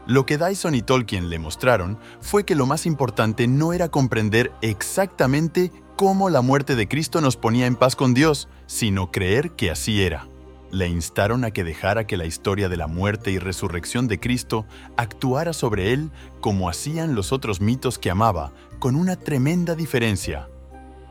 Lo 0.07 0.25
que 0.25 0.37
Dyson 0.37 0.75
y 0.75 0.81
Tolkien 0.81 1.29
le 1.29 1.39
mostraron 1.39 1.97
fue 2.21 2.45
que 2.45 2.55
lo 2.55 2.67
más 2.67 2.85
importante 2.85 3.47
no 3.47 3.73
era 3.73 3.89
comprender 3.89 4.51
exactamente 4.61 5.71
cómo 5.95 6.29
la 6.29 6.41
muerte 6.41 6.75
de 6.75 6.87
Cristo 6.87 7.21
nos 7.21 7.37
ponía 7.37 7.67
en 7.67 7.75
paz 7.75 7.95
con 7.95 8.13
Dios, 8.13 8.47
sino 8.67 9.11
creer 9.11 9.51
que 9.51 9.71
así 9.71 10.01
era. 10.01 10.27
Le 10.71 10.87
instaron 10.87 11.45
a 11.45 11.51
que 11.51 11.63
dejara 11.63 12.05
que 12.05 12.17
la 12.17 12.25
historia 12.25 12.67
de 12.67 12.75
la 12.75 12.87
muerte 12.87 13.31
y 13.31 13.39
resurrección 13.39 14.07
de 14.07 14.19
Cristo 14.19 14.65
actuara 14.97 15.53
sobre 15.53 15.93
él 15.93 16.11
como 16.41 16.69
hacían 16.69 17.15
los 17.15 17.31
otros 17.31 17.61
mitos 17.61 17.97
que 17.97 18.09
amaba, 18.11 18.51
con 18.79 18.95
una 18.95 19.15
tremenda 19.15 19.75
diferencia. 19.75 20.49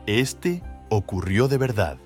Este 0.05 0.61
ocurrió 0.89 1.47
de 1.47 1.57
verdad. 1.57 1.97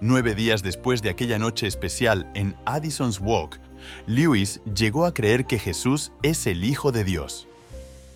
Nueve 0.00 0.34
días 0.34 0.62
después 0.62 1.02
de 1.02 1.10
aquella 1.10 1.38
noche 1.38 1.66
especial 1.66 2.30
en 2.34 2.56
Addison's 2.64 3.20
Walk, 3.20 3.60
Lewis 4.06 4.60
llegó 4.74 5.04
a 5.04 5.12
creer 5.12 5.46
que 5.46 5.58
Jesús 5.58 6.12
es 6.22 6.46
el 6.46 6.64
Hijo 6.64 6.90
de 6.90 7.04
Dios. 7.04 7.46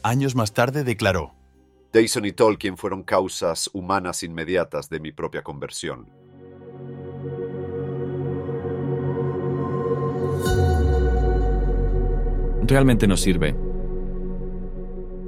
Años 0.02 0.34
más 0.34 0.52
tarde 0.52 0.82
declaró, 0.82 1.34
Dyson 1.92 2.26
y 2.26 2.32
Tolkien 2.32 2.76
fueron 2.76 3.02
causas 3.02 3.70
humanas 3.72 4.22
inmediatas 4.22 4.90
de 4.90 5.00
mi 5.00 5.12
propia 5.12 5.42
conversión. 5.42 6.06
Realmente 12.66 13.06
no 13.06 13.16
sirve. 13.16 13.56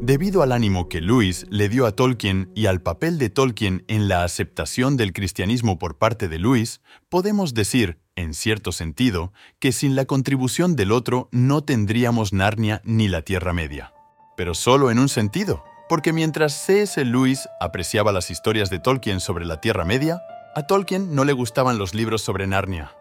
Debido 0.02 0.43
al 0.43 0.52
ánimo 0.52 0.88
que 0.88 1.00
Lewis 1.00 1.47
le 1.50 1.69
dio 1.71 1.87
a 1.87 1.93
Tolkien 1.93 2.50
y 2.55 2.67
al 2.67 2.83
papel 2.83 3.19
de 3.19 3.31
Tolkien 3.31 3.85
en 3.88 4.09
la 4.09 4.25
aceptación 4.25 4.97
del 4.97 5.12
cristianismo 5.14 5.79
por 5.79 5.97
parte 5.97 6.29
de 6.29 6.38
Lewis, 6.38 6.83
podemos 7.09 7.55
decir, 7.55 7.99
en 8.17 8.35
cierto 8.35 8.73
sentido, 8.73 9.33
que 9.59 9.73
sin 9.73 9.97
la 9.97 10.05
contribución 10.05 10.76
del 10.76 10.93
otro 10.93 11.29
no 11.33 11.64
tendríamos 11.64 12.33
Narnia 12.33 12.83
ni 12.85 13.09
la 13.09 13.23
Tierra 13.23 13.52
Media. 13.55 13.95
Pero 14.37 14.55
solo 14.55 14.90
en 14.90 14.99
un 14.99 15.09
sentido, 15.09 15.64
porque 15.91 16.13
mientras 16.13 16.53
C.S. 16.53 17.05
Lewis 17.05 17.49
apreciaba 17.59 18.13
las 18.13 18.31
historias 18.31 18.71
de 18.71 18.79
Tolkien 18.79 19.19
sobre 19.19 19.45
la 19.45 19.61
Tierra 19.61 19.85
Media, 19.85 20.23
a 20.55 20.63
Tolkien 20.63 21.17
no 21.17 21.25
le 21.25 21.33
gustaban 21.33 21.79
los 21.79 21.97
libros 21.97 22.23
sobre 22.23 22.47
Narnia. 22.47 22.93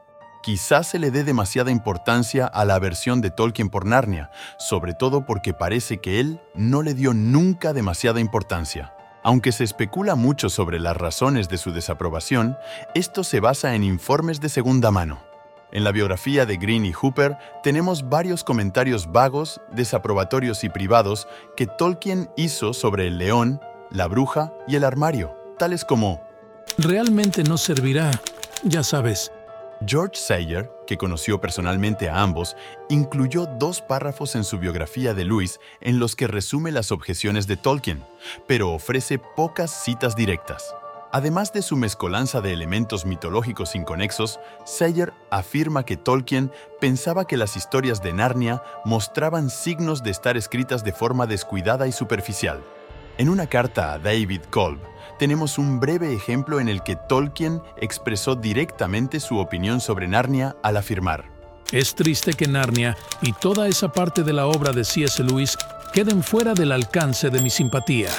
Quizás 0.41 0.87
se 0.87 0.97
le 0.97 1.11
dé 1.11 1.23
demasiada 1.23 1.69
importancia 1.69 2.47
a 2.47 2.65
la 2.65 2.73
aversión 2.73 3.21
de 3.21 3.29
Tolkien 3.29 3.69
por 3.69 3.85
Narnia, 3.85 4.31
sobre 4.57 4.95
todo 4.95 5.23
porque 5.27 5.53
parece 5.53 5.99
que 5.99 6.19
él 6.19 6.41
no 6.55 6.81
le 6.81 6.95
dio 6.95 7.13
nunca 7.13 7.73
demasiada 7.73 8.21
importancia. 8.21 8.91
Aunque 9.21 9.51
se 9.51 9.65
especula 9.65 10.15
mucho 10.15 10.49
sobre 10.49 10.79
las 10.79 10.97
razones 10.97 11.47
de 11.47 11.59
su 11.59 11.71
desaprobación, 11.71 12.57
esto 12.95 13.23
se 13.23 13.39
basa 13.39 13.75
en 13.75 13.83
informes 13.83 14.41
de 14.41 14.49
segunda 14.49 14.89
mano. 14.89 15.28
En 15.71 15.83
la 15.83 15.91
biografía 15.91 16.45
de 16.45 16.57
Green 16.57 16.85
y 16.85 16.93
Hooper 16.93 17.37
tenemos 17.63 18.09
varios 18.09 18.43
comentarios 18.43 19.11
vagos, 19.11 19.61
desaprobatorios 19.71 20.63
y 20.63 20.69
privados 20.69 21.27
que 21.55 21.67
Tolkien 21.67 22.29
hizo 22.35 22.73
sobre 22.73 23.07
el 23.07 23.17
león, 23.17 23.61
la 23.91 24.07
bruja 24.07 24.53
y 24.67 24.75
el 24.75 24.83
armario, 24.83 25.35
tales 25.57 25.85
como 25.85 26.21
Realmente 26.77 27.43
no 27.43 27.57
servirá, 27.57 28.09
ya 28.63 28.83
sabes, 28.83 29.31
George 29.85 30.15
Sayer, 30.15 30.71
que 30.87 30.97
conoció 30.97 31.39
personalmente 31.39 32.09
a 32.09 32.21
ambos, 32.21 32.55
incluyó 32.89 33.45
dos 33.45 33.81
párrafos 33.81 34.35
en 34.35 34.43
su 34.43 34.59
biografía 34.59 35.13
de 35.13 35.25
Lewis 35.25 35.59
en 35.81 35.99
los 35.99 36.15
que 36.15 36.27
resume 36.27 36.71
las 36.71 36.91
objeciones 36.91 37.47
de 37.47 37.57
Tolkien, 37.57 38.03
pero 38.47 38.71
ofrece 38.71 39.19
pocas 39.19 39.83
citas 39.83 40.15
directas. 40.15 40.75
Además 41.11 41.51
de 41.53 41.63
su 41.63 41.75
mezcolanza 41.75 42.39
de 42.39 42.53
elementos 42.53 43.05
mitológicos 43.05 43.73
inconexos, 43.73 44.39
Sayer 44.63 45.11
afirma 45.31 45.83
que 45.83 45.97
Tolkien 45.97 46.51
pensaba 46.79 47.25
que 47.25 47.35
las 47.35 47.57
historias 47.57 48.03
de 48.03 48.13
Narnia 48.13 48.61
mostraban 48.85 49.49
signos 49.49 50.03
de 50.03 50.11
estar 50.11 50.37
escritas 50.37 50.83
de 50.83 50.93
forma 50.93 51.25
descuidada 51.25 51.87
y 51.87 51.91
superficial. 51.91 52.61
En 53.17 53.27
una 53.27 53.47
carta 53.47 53.93
a 53.93 53.99
David 53.99 54.43
Kolb, 54.51 54.79
tenemos 55.17 55.57
un 55.57 55.79
breve 55.79 56.13
ejemplo 56.13 56.59
en 56.59 56.69
el 56.69 56.83
que 56.83 56.95
Tolkien 56.95 57.61
expresó 57.77 58.35
directamente 58.35 59.19
su 59.19 59.39
opinión 59.39 59.81
sobre 59.81 60.07
Narnia 60.07 60.55
al 60.61 60.77
afirmar. 60.77 61.25
Es 61.71 61.95
triste 61.95 62.33
que 62.33 62.47
Narnia 62.47 62.95
y 63.21 63.33
toda 63.33 63.67
esa 63.67 63.91
parte 63.91 64.23
de 64.23 64.33
la 64.33 64.45
obra 64.45 64.73
de 64.73 64.83
C.S. 64.83 65.23
Lewis 65.23 65.57
queden 65.91 66.23
fuera 66.23 66.53
del 66.53 66.71
alcance 66.71 67.29
de 67.29 67.41
mi 67.41 67.49
simpatía. 67.49 68.09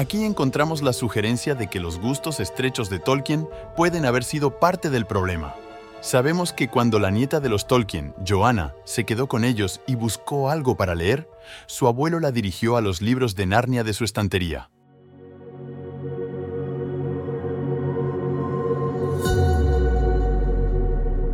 Aquí 0.00 0.24
encontramos 0.24 0.80
la 0.80 0.94
sugerencia 0.94 1.54
de 1.54 1.66
que 1.66 1.78
los 1.78 2.00
gustos 2.00 2.40
estrechos 2.40 2.88
de 2.88 3.00
Tolkien 3.00 3.46
pueden 3.76 4.06
haber 4.06 4.24
sido 4.24 4.58
parte 4.58 4.88
del 4.88 5.04
problema. 5.04 5.54
Sabemos 6.00 6.54
que 6.54 6.68
cuando 6.68 6.98
la 6.98 7.10
nieta 7.10 7.38
de 7.38 7.50
los 7.50 7.66
Tolkien, 7.66 8.14
Joanna, 8.26 8.72
se 8.86 9.04
quedó 9.04 9.28
con 9.28 9.44
ellos 9.44 9.82
y 9.86 9.96
buscó 9.96 10.48
algo 10.48 10.74
para 10.74 10.94
leer, 10.94 11.28
su 11.66 11.86
abuelo 11.86 12.18
la 12.18 12.32
dirigió 12.32 12.78
a 12.78 12.80
los 12.80 13.02
libros 13.02 13.36
de 13.36 13.44
Narnia 13.44 13.84
de 13.84 13.92
su 13.92 14.04
estantería. 14.04 14.70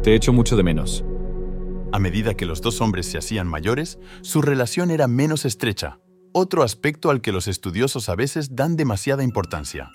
Te 0.02 0.16
echo 0.16 0.32
mucho 0.32 0.56
de 0.56 0.64
menos. 0.64 1.04
A 1.92 2.00
medida 2.00 2.34
que 2.34 2.46
los 2.46 2.62
dos 2.62 2.80
hombres 2.80 3.06
se 3.06 3.16
hacían 3.16 3.46
mayores, 3.46 4.00
su 4.22 4.42
relación 4.42 4.90
era 4.90 5.06
menos 5.06 5.44
estrecha, 5.44 6.00
otro 6.38 6.62
aspecto 6.62 7.08
al 7.08 7.22
que 7.22 7.32
los 7.32 7.48
estudiosos 7.48 8.10
a 8.10 8.14
veces 8.14 8.54
dan 8.54 8.76
demasiada 8.76 9.24
importancia. 9.24 9.90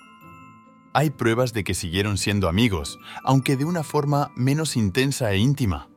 Hay 0.92 1.10
pruebas 1.10 1.52
de 1.52 1.62
que 1.62 1.72
siguieron 1.72 2.18
siendo 2.18 2.48
amigos, 2.48 2.98
aunque 3.22 3.56
de 3.56 3.64
una 3.64 3.84
forma 3.84 4.32
menos 4.34 4.76
intensa 4.76 5.30
e 5.30 5.38
íntima. 5.38 5.88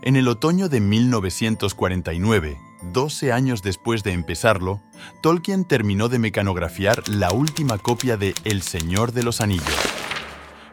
En 0.00 0.16
el 0.16 0.26
otoño 0.28 0.70
de 0.70 0.80
1949, 0.80 2.56
12 2.94 3.30
años 3.30 3.60
después 3.62 4.02
de 4.02 4.12
empezarlo, 4.12 4.80
Tolkien 5.22 5.66
terminó 5.66 6.08
de 6.08 6.18
mecanografiar 6.18 7.06
la 7.06 7.30
última 7.32 7.76
copia 7.76 8.16
de 8.16 8.32
El 8.44 8.62
Señor 8.62 9.12
de 9.12 9.22
los 9.22 9.42
Anillos. 9.42 9.68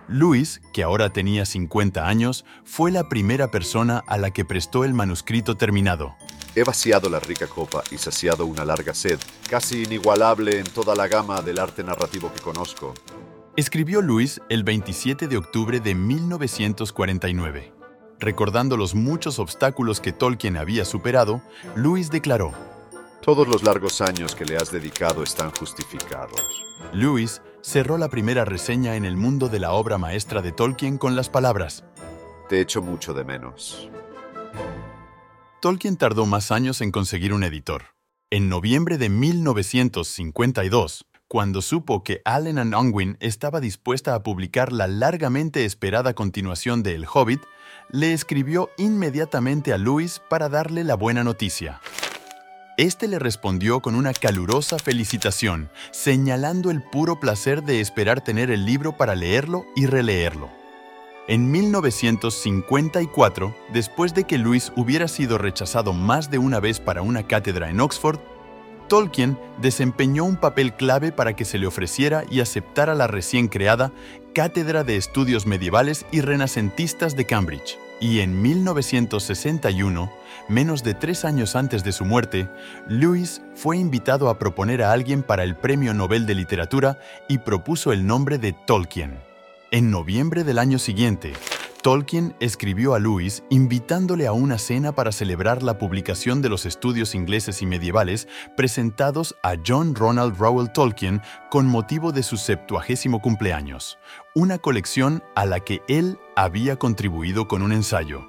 Lewis, 0.08 0.62
que 0.72 0.84
ahora 0.84 1.10
tenía 1.10 1.46
50 1.46 2.08
años, 2.08 2.46
fue 2.64 2.92
la 2.92 3.10
primera 3.10 3.52
persona 3.52 4.02
a 4.08 4.18
la 4.18 4.32
que 4.32 4.46
prestó 4.46 4.86
el 4.86 4.94
manuscrito 4.94 5.58
terminado. 5.58 6.16
He 6.58 6.64
vaciado 6.64 7.08
la 7.08 7.20
rica 7.20 7.46
copa 7.46 7.84
y 7.92 8.00
saciado 8.00 8.48
una 8.48 8.66
larga 8.66 8.96
sed, 8.96 9.20
casi 9.48 9.84
inigualable 9.84 10.58
en 10.58 10.66
toda 10.66 10.96
la 10.96 11.08
gama 11.08 11.44
del 11.44 11.60
arte 11.60 11.84
narrativo 11.84 12.34
que 12.34 12.42
conozco. 12.42 12.96
Escribió 13.56 14.02
Lewis 14.02 14.42
el 14.50 14.64
27 14.64 15.28
de 15.28 15.38
octubre 15.38 15.80
de 15.80 15.94
1949. 15.94 17.74
Recordando 18.18 18.76
los 18.76 18.96
muchos 18.96 19.38
obstáculos 19.38 20.02
que 20.02 20.14
Tolkien 20.14 20.58
había 20.58 20.84
superado, 20.84 21.44
Lewis 21.76 22.10
declaró, 22.10 22.54
Todos 23.22 23.48
los 23.48 23.62
largos 23.62 24.02
años 24.02 24.34
que 24.34 24.46
le 24.46 24.58
has 24.58 24.72
dedicado 24.72 25.22
están 25.22 25.52
justificados. 25.52 26.66
Lewis 26.92 27.44
cerró 27.62 28.00
la 28.00 28.10
primera 28.10 28.46
reseña 28.46 28.96
en 28.96 29.06
el 29.06 29.16
mundo 29.16 29.48
de 29.48 29.60
la 29.60 29.74
obra 29.74 30.00
maestra 30.00 30.42
de 30.42 30.54
Tolkien 30.54 30.98
con 30.98 31.16
las 31.16 31.30
palabras, 31.30 31.84
Te 32.50 32.62
echo 32.62 32.82
mucho 32.82 33.14
de 33.14 33.24
menos. 33.24 33.92
Tolkien 35.60 35.98
tardó 35.98 36.28
más 36.28 36.52
años 36.52 36.82
en 36.82 36.92
conseguir 36.92 37.34
un 37.34 37.44
editor. 37.44 37.86
En 38.30 38.48
noviembre 38.48 39.00
de 39.00 39.10
1952, 39.10 41.08
cuando 41.28 41.64
supo 41.64 42.04
que 42.04 42.22
Allen 42.26 42.60
and 42.60 42.76
Unwin 42.76 43.18
estaba 43.22 43.60
dispuesta 43.60 44.14
a 44.14 44.22
publicar 44.22 44.72
la 44.72 44.88
largamente 44.88 45.66
esperada 45.66 46.14
continuación 46.14 46.84
de 46.84 46.94
El 46.94 47.08
Hobbit, 47.12 47.42
le 47.90 48.14
escribió 48.14 48.70
inmediatamente 48.78 49.74
a 49.74 49.80
Lewis 49.80 50.22
para 50.30 50.48
darle 50.48 50.84
la 50.84 50.94
buena 50.94 51.24
noticia. 51.24 51.82
Este 52.78 53.08
le 53.08 53.18
respondió 53.18 53.80
con 53.80 53.96
una 53.96 54.14
calurosa 54.14 54.78
felicitación, 54.78 55.72
señalando 55.90 56.70
el 56.70 56.84
puro 56.84 57.20
placer 57.20 57.64
de 57.64 57.82
esperar 57.82 58.24
tener 58.24 58.52
el 58.52 58.64
libro 58.66 58.96
para 58.96 59.16
leerlo 59.16 59.66
y 59.76 59.88
releerlo. 59.88 60.57
En 61.30 61.52
1954, 61.52 63.54
después 63.74 64.14
de 64.14 64.24
que 64.24 64.38
Lewis 64.38 64.72
hubiera 64.78 65.10
sido 65.10 65.38
rechazado 65.38 65.92
más 65.92 66.32
de 66.32 66.38
una 66.38 66.62
vez 66.62 66.80
para 66.80 67.02
una 67.02 67.28
cátedra 67.28 67.70
en 67.70 67.82
Oxford, 67.82 68.18
Tolkien 68.88 69.38
desempeñó 69.62 70.24
un 70.24 70.38
papel 70.38 70.76
clave 70.76 71.12
para 71.12 71.36
que 71.36 71.44
se 71.44 71.58
le 71.58 71.68
ofreciera 71.68 72.24
y 72.32 72.40
aceptara 72.40 72.96
la 72.96 73.08
recién 73.08 73.50
creada 73.50 73.92
Cátedra 74.34 74.86
de 74.86 74.96
Estudios 74.96 75.46
Medievales 75.46 76.06
y 76.14 76.22
Renacentistas 76.22 77.18
de 77.18 77.26
Cambridge. 77.26 77.78
Y 78.00 78.22
en 78.22 78.42
1961, 78.42 80.10
menos 80.48 80.82
de 80.82 80.94
tres 80.94 81.26
años 81.26 81.58
antes 81.58 81.84
de 81.84 81.92
su 81.92 82.06
muerte, 82.06 82.48
Lewis 82.88 83.42
fue 83.54 83.78
invitado 83.78 84.30
a 84.30 84.40
proponer 84.40 84.82
a 84.82 84.94
alguien 84.94 85.24
para 85.24 85.44
el 85.44 85.58
Premio 85.58 85.94
Nobel 85.94 86.26
de 86.26 86.36
Literatura 86.36 87.00
y 87.28 87.40
propuso 87.40 87.92
el 87.92 88.08
nombre 88.08 88.38
de 88.38 88.54
Tolkien. 88.54 89.28
En 89.70 89.92
noviembre 89.92 90.46
del 90.46 90.60
año 90.60 90.80
siguiente, 90.80 91.34
Tolkien 91.84 92.38
escribió 92.40 92.94
a 92.94 93.00
Lewis 93.00 93.44
invitándole 93.50 94.26
a 94.26 94.32
una 94.32 94.60
cena 94.60 94.94
para 94.94 95.12
celebrar 95.12 95.62
la 95.62 95.78
publicación 95.78 96.42
de 96.42 96.48
los 96.48 96.66
estudios 96.66 97.14
ingleses 97.14 97.62
y 97.62 97.66
medievales 97.66 98.30
presentados 98.56 99.36
a 99.44 99.56
John 99.66 99.94
Ronald 99.94 100.38
Rowell 100.38 100.72
Tolkien 100.72 101.22
con 101.52 101.68
motivo 101.68 102.14
de 102.14 102.24
su 102.24 102.38
septuagésimo 102.38 103.22
cumpleaños, 103.22 104.00
una 104.34 104.58
colección 104.58 105.22
a 105.36 105.46
la 105.46 105.60
que 105.60 105.82
él 105.90 106.18
había 106.38 106.78
contribuido 106.78 107.50
con 107.50 107.62
un 107.62 107.74
ensayo. 107.74 108.26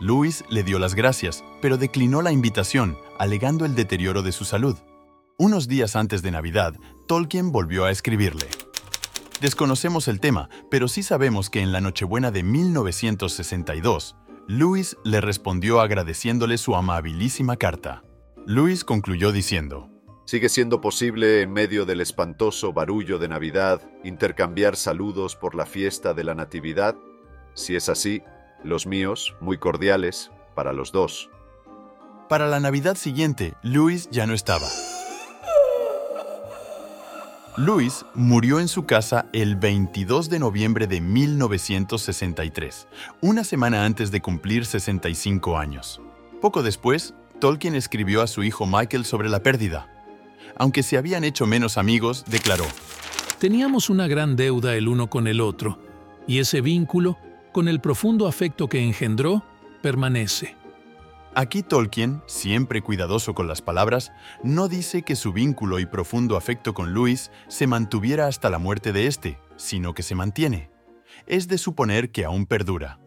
Lewis 0.00 0.44
le 0.48 0.62
dio 0.62 0.78
las 0.78 0.94
gracias, 0.94 1.44
pero 1.60 1.76
declinó 1.76 2.22
la 2.22 2.32
invitación, 2.32 2.96
alegando 3.18 3.66
el 3.66 3.74
deterioro 3.74 4.22
de 4.22 4.32
su 4.32 4.46
salud. 4.46 4.78
Unos 5.36 5.68
días 5.68 5.94
antes 5.94 6.22
de 6.22 6.30
Navidad, 6.30 6.74
Tolkien 7.06 7.52
volvió 7.52 7.84
a 7.84 7.90
escribirle. 7.90 8.46
Desconocemos 9.40 10.08
el 10.08 10.18
tema, 10.18 10.48
pero 10.70 10.88
sí 10.88 11.02
sabemos 11.02 11.50
que 11.50 11.60
en 11.60 11.72
la 11.72 11.80
Nochebuena 11.80 12.30
de 12.30 12.42
1962, 12.42 14.16
Lewis 14.48 14.96
le 15.04 15.20
respondió 15.20 15.80
agradeciéndole 15.80 16.56
su 16.56 16.74
amabilísima 16.74 17.56
carta. 17.56 18.02
Lewis 18.46 18.84
concluyó 18.84 19.32
diciendo, 19.32 19.90
¿Sigue 20.24 20.48
siendo 20.48 20.80
posible 20.80 21.42
en 21.42 21.52
medio 21.52 21.84
del 21.84 22.00
espantoso 22.00 22.72
barullo 22.72 23.18
de 23.18 23.28
Navidad 23.28 23.82
intercambiar 24.04 24.76
saludos 24.76 25.36
por 25.36 25.54
la 25.54 25.66
fiesta 25.66 26.14
de 26.14 26.24
la 26.24 26.34
Natividad? 26.34 26.96
Si 27.54 27.76
es 27.76 27.88
así, 27.88 28.22
los 28.64 28.86
míos, 28.86 29.36
muy 29.40 29.58
cordiales, 29.58 30.30
para 30.54 30.72
los 30.72 30.92
dos. 30.92 31.30
Para 32.28 32.48
la 32.48 32.58
Navidad 32.58 32.96
siguiente, 32.96 33.54
Lewis 33.62 34.08
ya 34.10 34.26
no 34.26 34.34
estaba. 34.34 34.66
Louis 37.56 38.04
murió 38.12 38.60
en 38.60 38.68
su 38.68 38.84
casa 38.84 39.30
el 39.32 39.56
22 39.56 40.28
de 40.28 40.38
noviembre 40.38 40.86
de 40.86 41.00
1963, 41.00 42.86
una 43.22 43.44
semana 43.44 43.86
antes 43.86 44.10
de 44.10 44.20
cumplir 44.20 44.66
65 44.66 45.56
años. 45.56 46.02
Poco 46.42 46.62
después, 46.62 47.14
Tolkien 47.40 47.74
escribió 47.74 48.20
a 48.20 48.26
su 48.26 48.44
hijo 48.44 48.66
Michael 48.66 49.06
sobre 49.06 49.30
la 49.30 49.42
pérdida. 49.42 49.88
Aunque 50.58 50.82
se 50.82 50.98
habían 50.98 51.24
hecho 51.24 51.46
menos 51.46 51.78
amigos, 51.78 52.26
declaró, 52.28 52.66
Teníamos 53.38 53.88
una 53.88 54.06
gran 54.06 54.36
deuda 54.36 54.76
el 54.76 54.86
uno 54.86 55.08
con 55.08 55.26
el 55.26 55.40
otro, 55.40 55.78
y 56.26 56.40
ese 56.40 56.60
vínculo, 56.60 57.16
con 57.52 57.68
el 57.68 57.80
profundo 57.80 58.28
afecto 58.28 58.68
que 58.68 58.82
engendró, 58.82 59.42
permanece. 59.80 60.56
Aquí 61.38 61.62
Tolkien, 61.62 62.22
siempre 62.24 62.80
cuidadoso 62.80 63.34
con 63.34 63.46
las 63.46 63.60
palabras, 63.60 64.10
no 64.42 64.68
dice 64.68 65.02
que 65.02 65.16
su 65.16 65.34
vínculo 65.34 65.78
y 65.80 65.84
profundo 65.84 66.38
afecto 66.38 66.72
con 66.72 66.94
Luis 66.94 67.30
se 67.46 67.66
mantuviera 67.66 68.26
hasta 68.26 68.48
la 68.48 68.58
muerte 68.58 68.90
de 68.90 69.06
éste, 69.06 69.38
sino 69.56 69.92
que 69.92 70.02
se 70.02 70.14
mantiene. 70.14 70.70
Es 71.26 71.46
de 71.46 71.58
suponer 71.58 72.10
que 72.10 72.24
aún 72.24 72.46
perdura. 72.46 73.00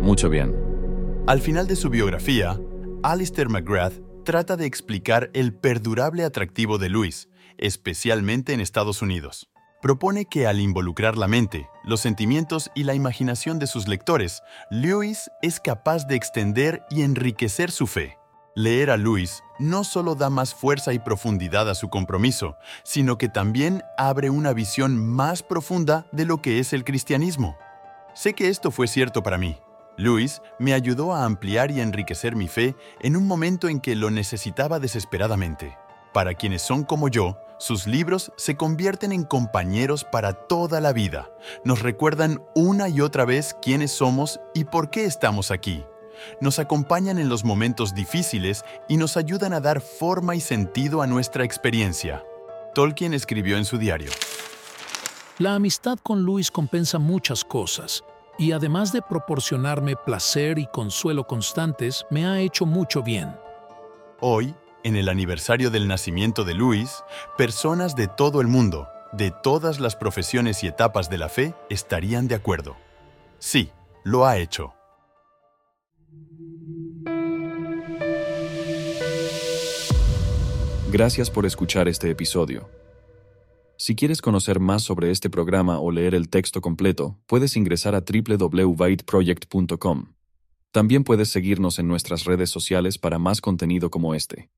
Mucho 0.00 0.30
bien. 0.30 0.56
Al 1.26 1.42
final 1.42 1.66
de 1.66 1.76
su 1.76 1.90
biografía, 1.90 2.58
Alistair 3.02 3.50
McGrath 3.50 4.00
trata 4.24 4.56
de 4.56 4.64
explicar 4.64 5.28
el 5.34 5.52
perdurable 5.52 6.24
atractivo 6.24 6.78
de 6.78 6.88
Luis, 6.88 7.28
especialmente 7.58 8.54
en 8.54 8.62
Estados 8.62 9.02
Unidos. 9.02 9.50
Propone 9.80 10.24
que 10.24 10.48
al 10.48 10.58
involucrar 10.58 11.16
la 11.16 11.28
mente, 11.28 11.68
los 11.84 12.00
sentimientos 12.00 12.68
y 12.74 12.82
la 12.82 12.94
imaginación 12.94 13.60
de 13.60 13.68
sus 13.68 13.86
lectores, 13.86 14.42
Lewis 14.70 15.30
es 15.40 15.60
capaz 15.60 16.08
de 16.08 16.16
extender 16.16 16.84
y 16.90 17.02
enriquecer 17.02 17.70
su 17.70 17.86
fe. 17.86 18.18
Leer 18.56 18.90
a 18.90 18.96
Lewis 18.96 19.44
no 19.60 19.84
solo 19.84 20.16
da 20.16 20.30
más 20.30 20.52
fuerza 20.52 20.92
y 20.92 20.98
profundidad 20.98 21.70
a 21.70 21.76
su 21.76 21.90
compromiso, 21.90 22.56
sino 22.82 23.18
que 23.18 23.28
también 23.28 23.84
abre 23.96 24.30
una 24.30 24.52
visión 24.52 24.98
más 24.98 25.44
profunda 25.44 26.08
de 26.10 26.24
lo 26.24 26.42
que 26.42 26.58
es 26.58 26.72
el 26.72 26.82
cristianismo. 26.82 27.56
Sé 28.14 28.34
que 28.34 28.48
esto 28.48 28.72
fue 28.72 28.88
cierto 28.88 29.22
para 29.22 29.38
mí. 29.38 29.60
Lewis 29.96 30.42
me 30.58 30.74
ayudó 30.74 31.14
a 31.14 31.24
ampliar 31.24 31.70
y 31.70 31.80
enriquecer 31.80 32.34
mi 32.34 32.48
fe 32.48 32.74
en 32.98 33.16
un 33.16 33.28
momento 33.28 33.68
en 33.68 33.78
que 33.78 33.94
lo 33.94 34.10
necesitaba 34.10 34.80
desesperadamente. 34.80 35.78
Para 36.12 36.34
quienes 36.34 36.62
son 36.62 36.82
como 36.82 37.08
yo, 37.08 37.38
sus 37.58 37.86
libros 37.86 38.32
se 38.36 38.56
convierten 38.56 39.12
en 39.12 39.24
compañeros 39.24 40.04
para 40.04 40.32
toda 40.32 40.80
la 40.80 40.92
vida. 40.92 41.30
Nos 41.64 41.82
recuerdan 41.82 42.42
una 42.54 42.88
y 42.88 43.00
otra 43.00 43.24
vez 43.24 43.56
quiénes 43.60 43.90
somos 43.90 44.40
y 44.54 44.64
por 44.64 44.90
qué 44.90 45.04
estamos 45.04 45.50
aquí. 45.50 45.84
Nos 46.40 46.58
acompañan 46.58 47.18
en 47.18 47.28
los 47.28 47.44
momentos 47.44 47.94
difíciles 47.94 48.64
y 48.88 48.96
nos 48.96 49.16
ayudan 49.16 49.52
a 49.52 49.60
dar 49.60 49.80
forma 49.80 50.36
y 50.36 50.40
sentido 50.40 51.02
a 51.02 51.06
nuestra 51.06 51.44
experiencia. 51.44 52.24
Tolkien 52.74 53.12
escribió 53.14 53.56
en 53.56 53.64
su 53.64 53.78
diario. 53.78 54.10
La 55.38 55.54
amistad 55.54 55.98
con 56.02 56.22
Luis 56.22 56.50
compensa 56.50 56.98
muchas 56.98 57.44
cosas, 57.44 58.02
y 58.38 58.52
además 58.52 58.92
de 58.92 59.02
proporcionarme 59.02 59.96
placer 59.96 60.58
y 60.58 60.66
consuelo 60.66 61.26
constantes, 61.26 62.04
me 62.10 62.26
ha 62.26 62.40
hecho 62.40 62.66
mucho 62.66 63.02
bien. 63.02 63.36
Hoy, 64.20 64.54
en 64.84 64.96
el 64.96 65.08
aniversario 65.08 65.70
del 65.70 65.88
nacimiento 65.88 66.44
de 66.44 66.54
Luis, 66.54 67.02
personas 67.36 67.96
de 67.96 68.08
todo 68.08 68.40
el 68.40 68.46
mundo, 68.46 68.88
de 69.12 69.32
todas 69.42 69.80
las 69.80 69.96
profesiones 69.96 70.62
y 70.64 70.66
etapas 70.66 71.10
de 71.10 71.18
la 71.18 71.28
fe, 71.28 71.54
estarían 71.70 72.28
de 72.28 72.34
acuerdo. 72.34 72.76
Sí, 73.38 73.70
lo 74.04 74.26
ha 74.26 74.38
hecho. 74.38 74.72
Gracias 80.90 81.30
por 81.30 81.44
escuchar 81.44 81.86
este 81.86 82.08
episodio. 82.10 82.70
Si 83.76 83.94
quieres 83.94 84.22
conocer 84.22 84.58
más 84.58 84.82
sobre 84.82 85.10
este 85.10 85.28
programa 85.30 85.78
o 85.78 85.92
leer 85.92 86.14
el 86.14 86.30
texto 86.30 86.60
completo, 86.60 87.16
puedes 87.26 87.56
ingresar 87.56 87.94
a 87.94 88.00
www.byteproject.com. 88.00 90.14
También 90.72 91.04
puedes 91.04 91.28
seguirnos 91.28 91.78
en 91.78 91.86
nuestras 91.88 92.24
redes 92.24 92.50
sociales 92.50 92.98
para 92.98 93.18
más 93.18 93.40
contenido 93.40 93.90
como 93.90 94.14
este. 94.14 94.50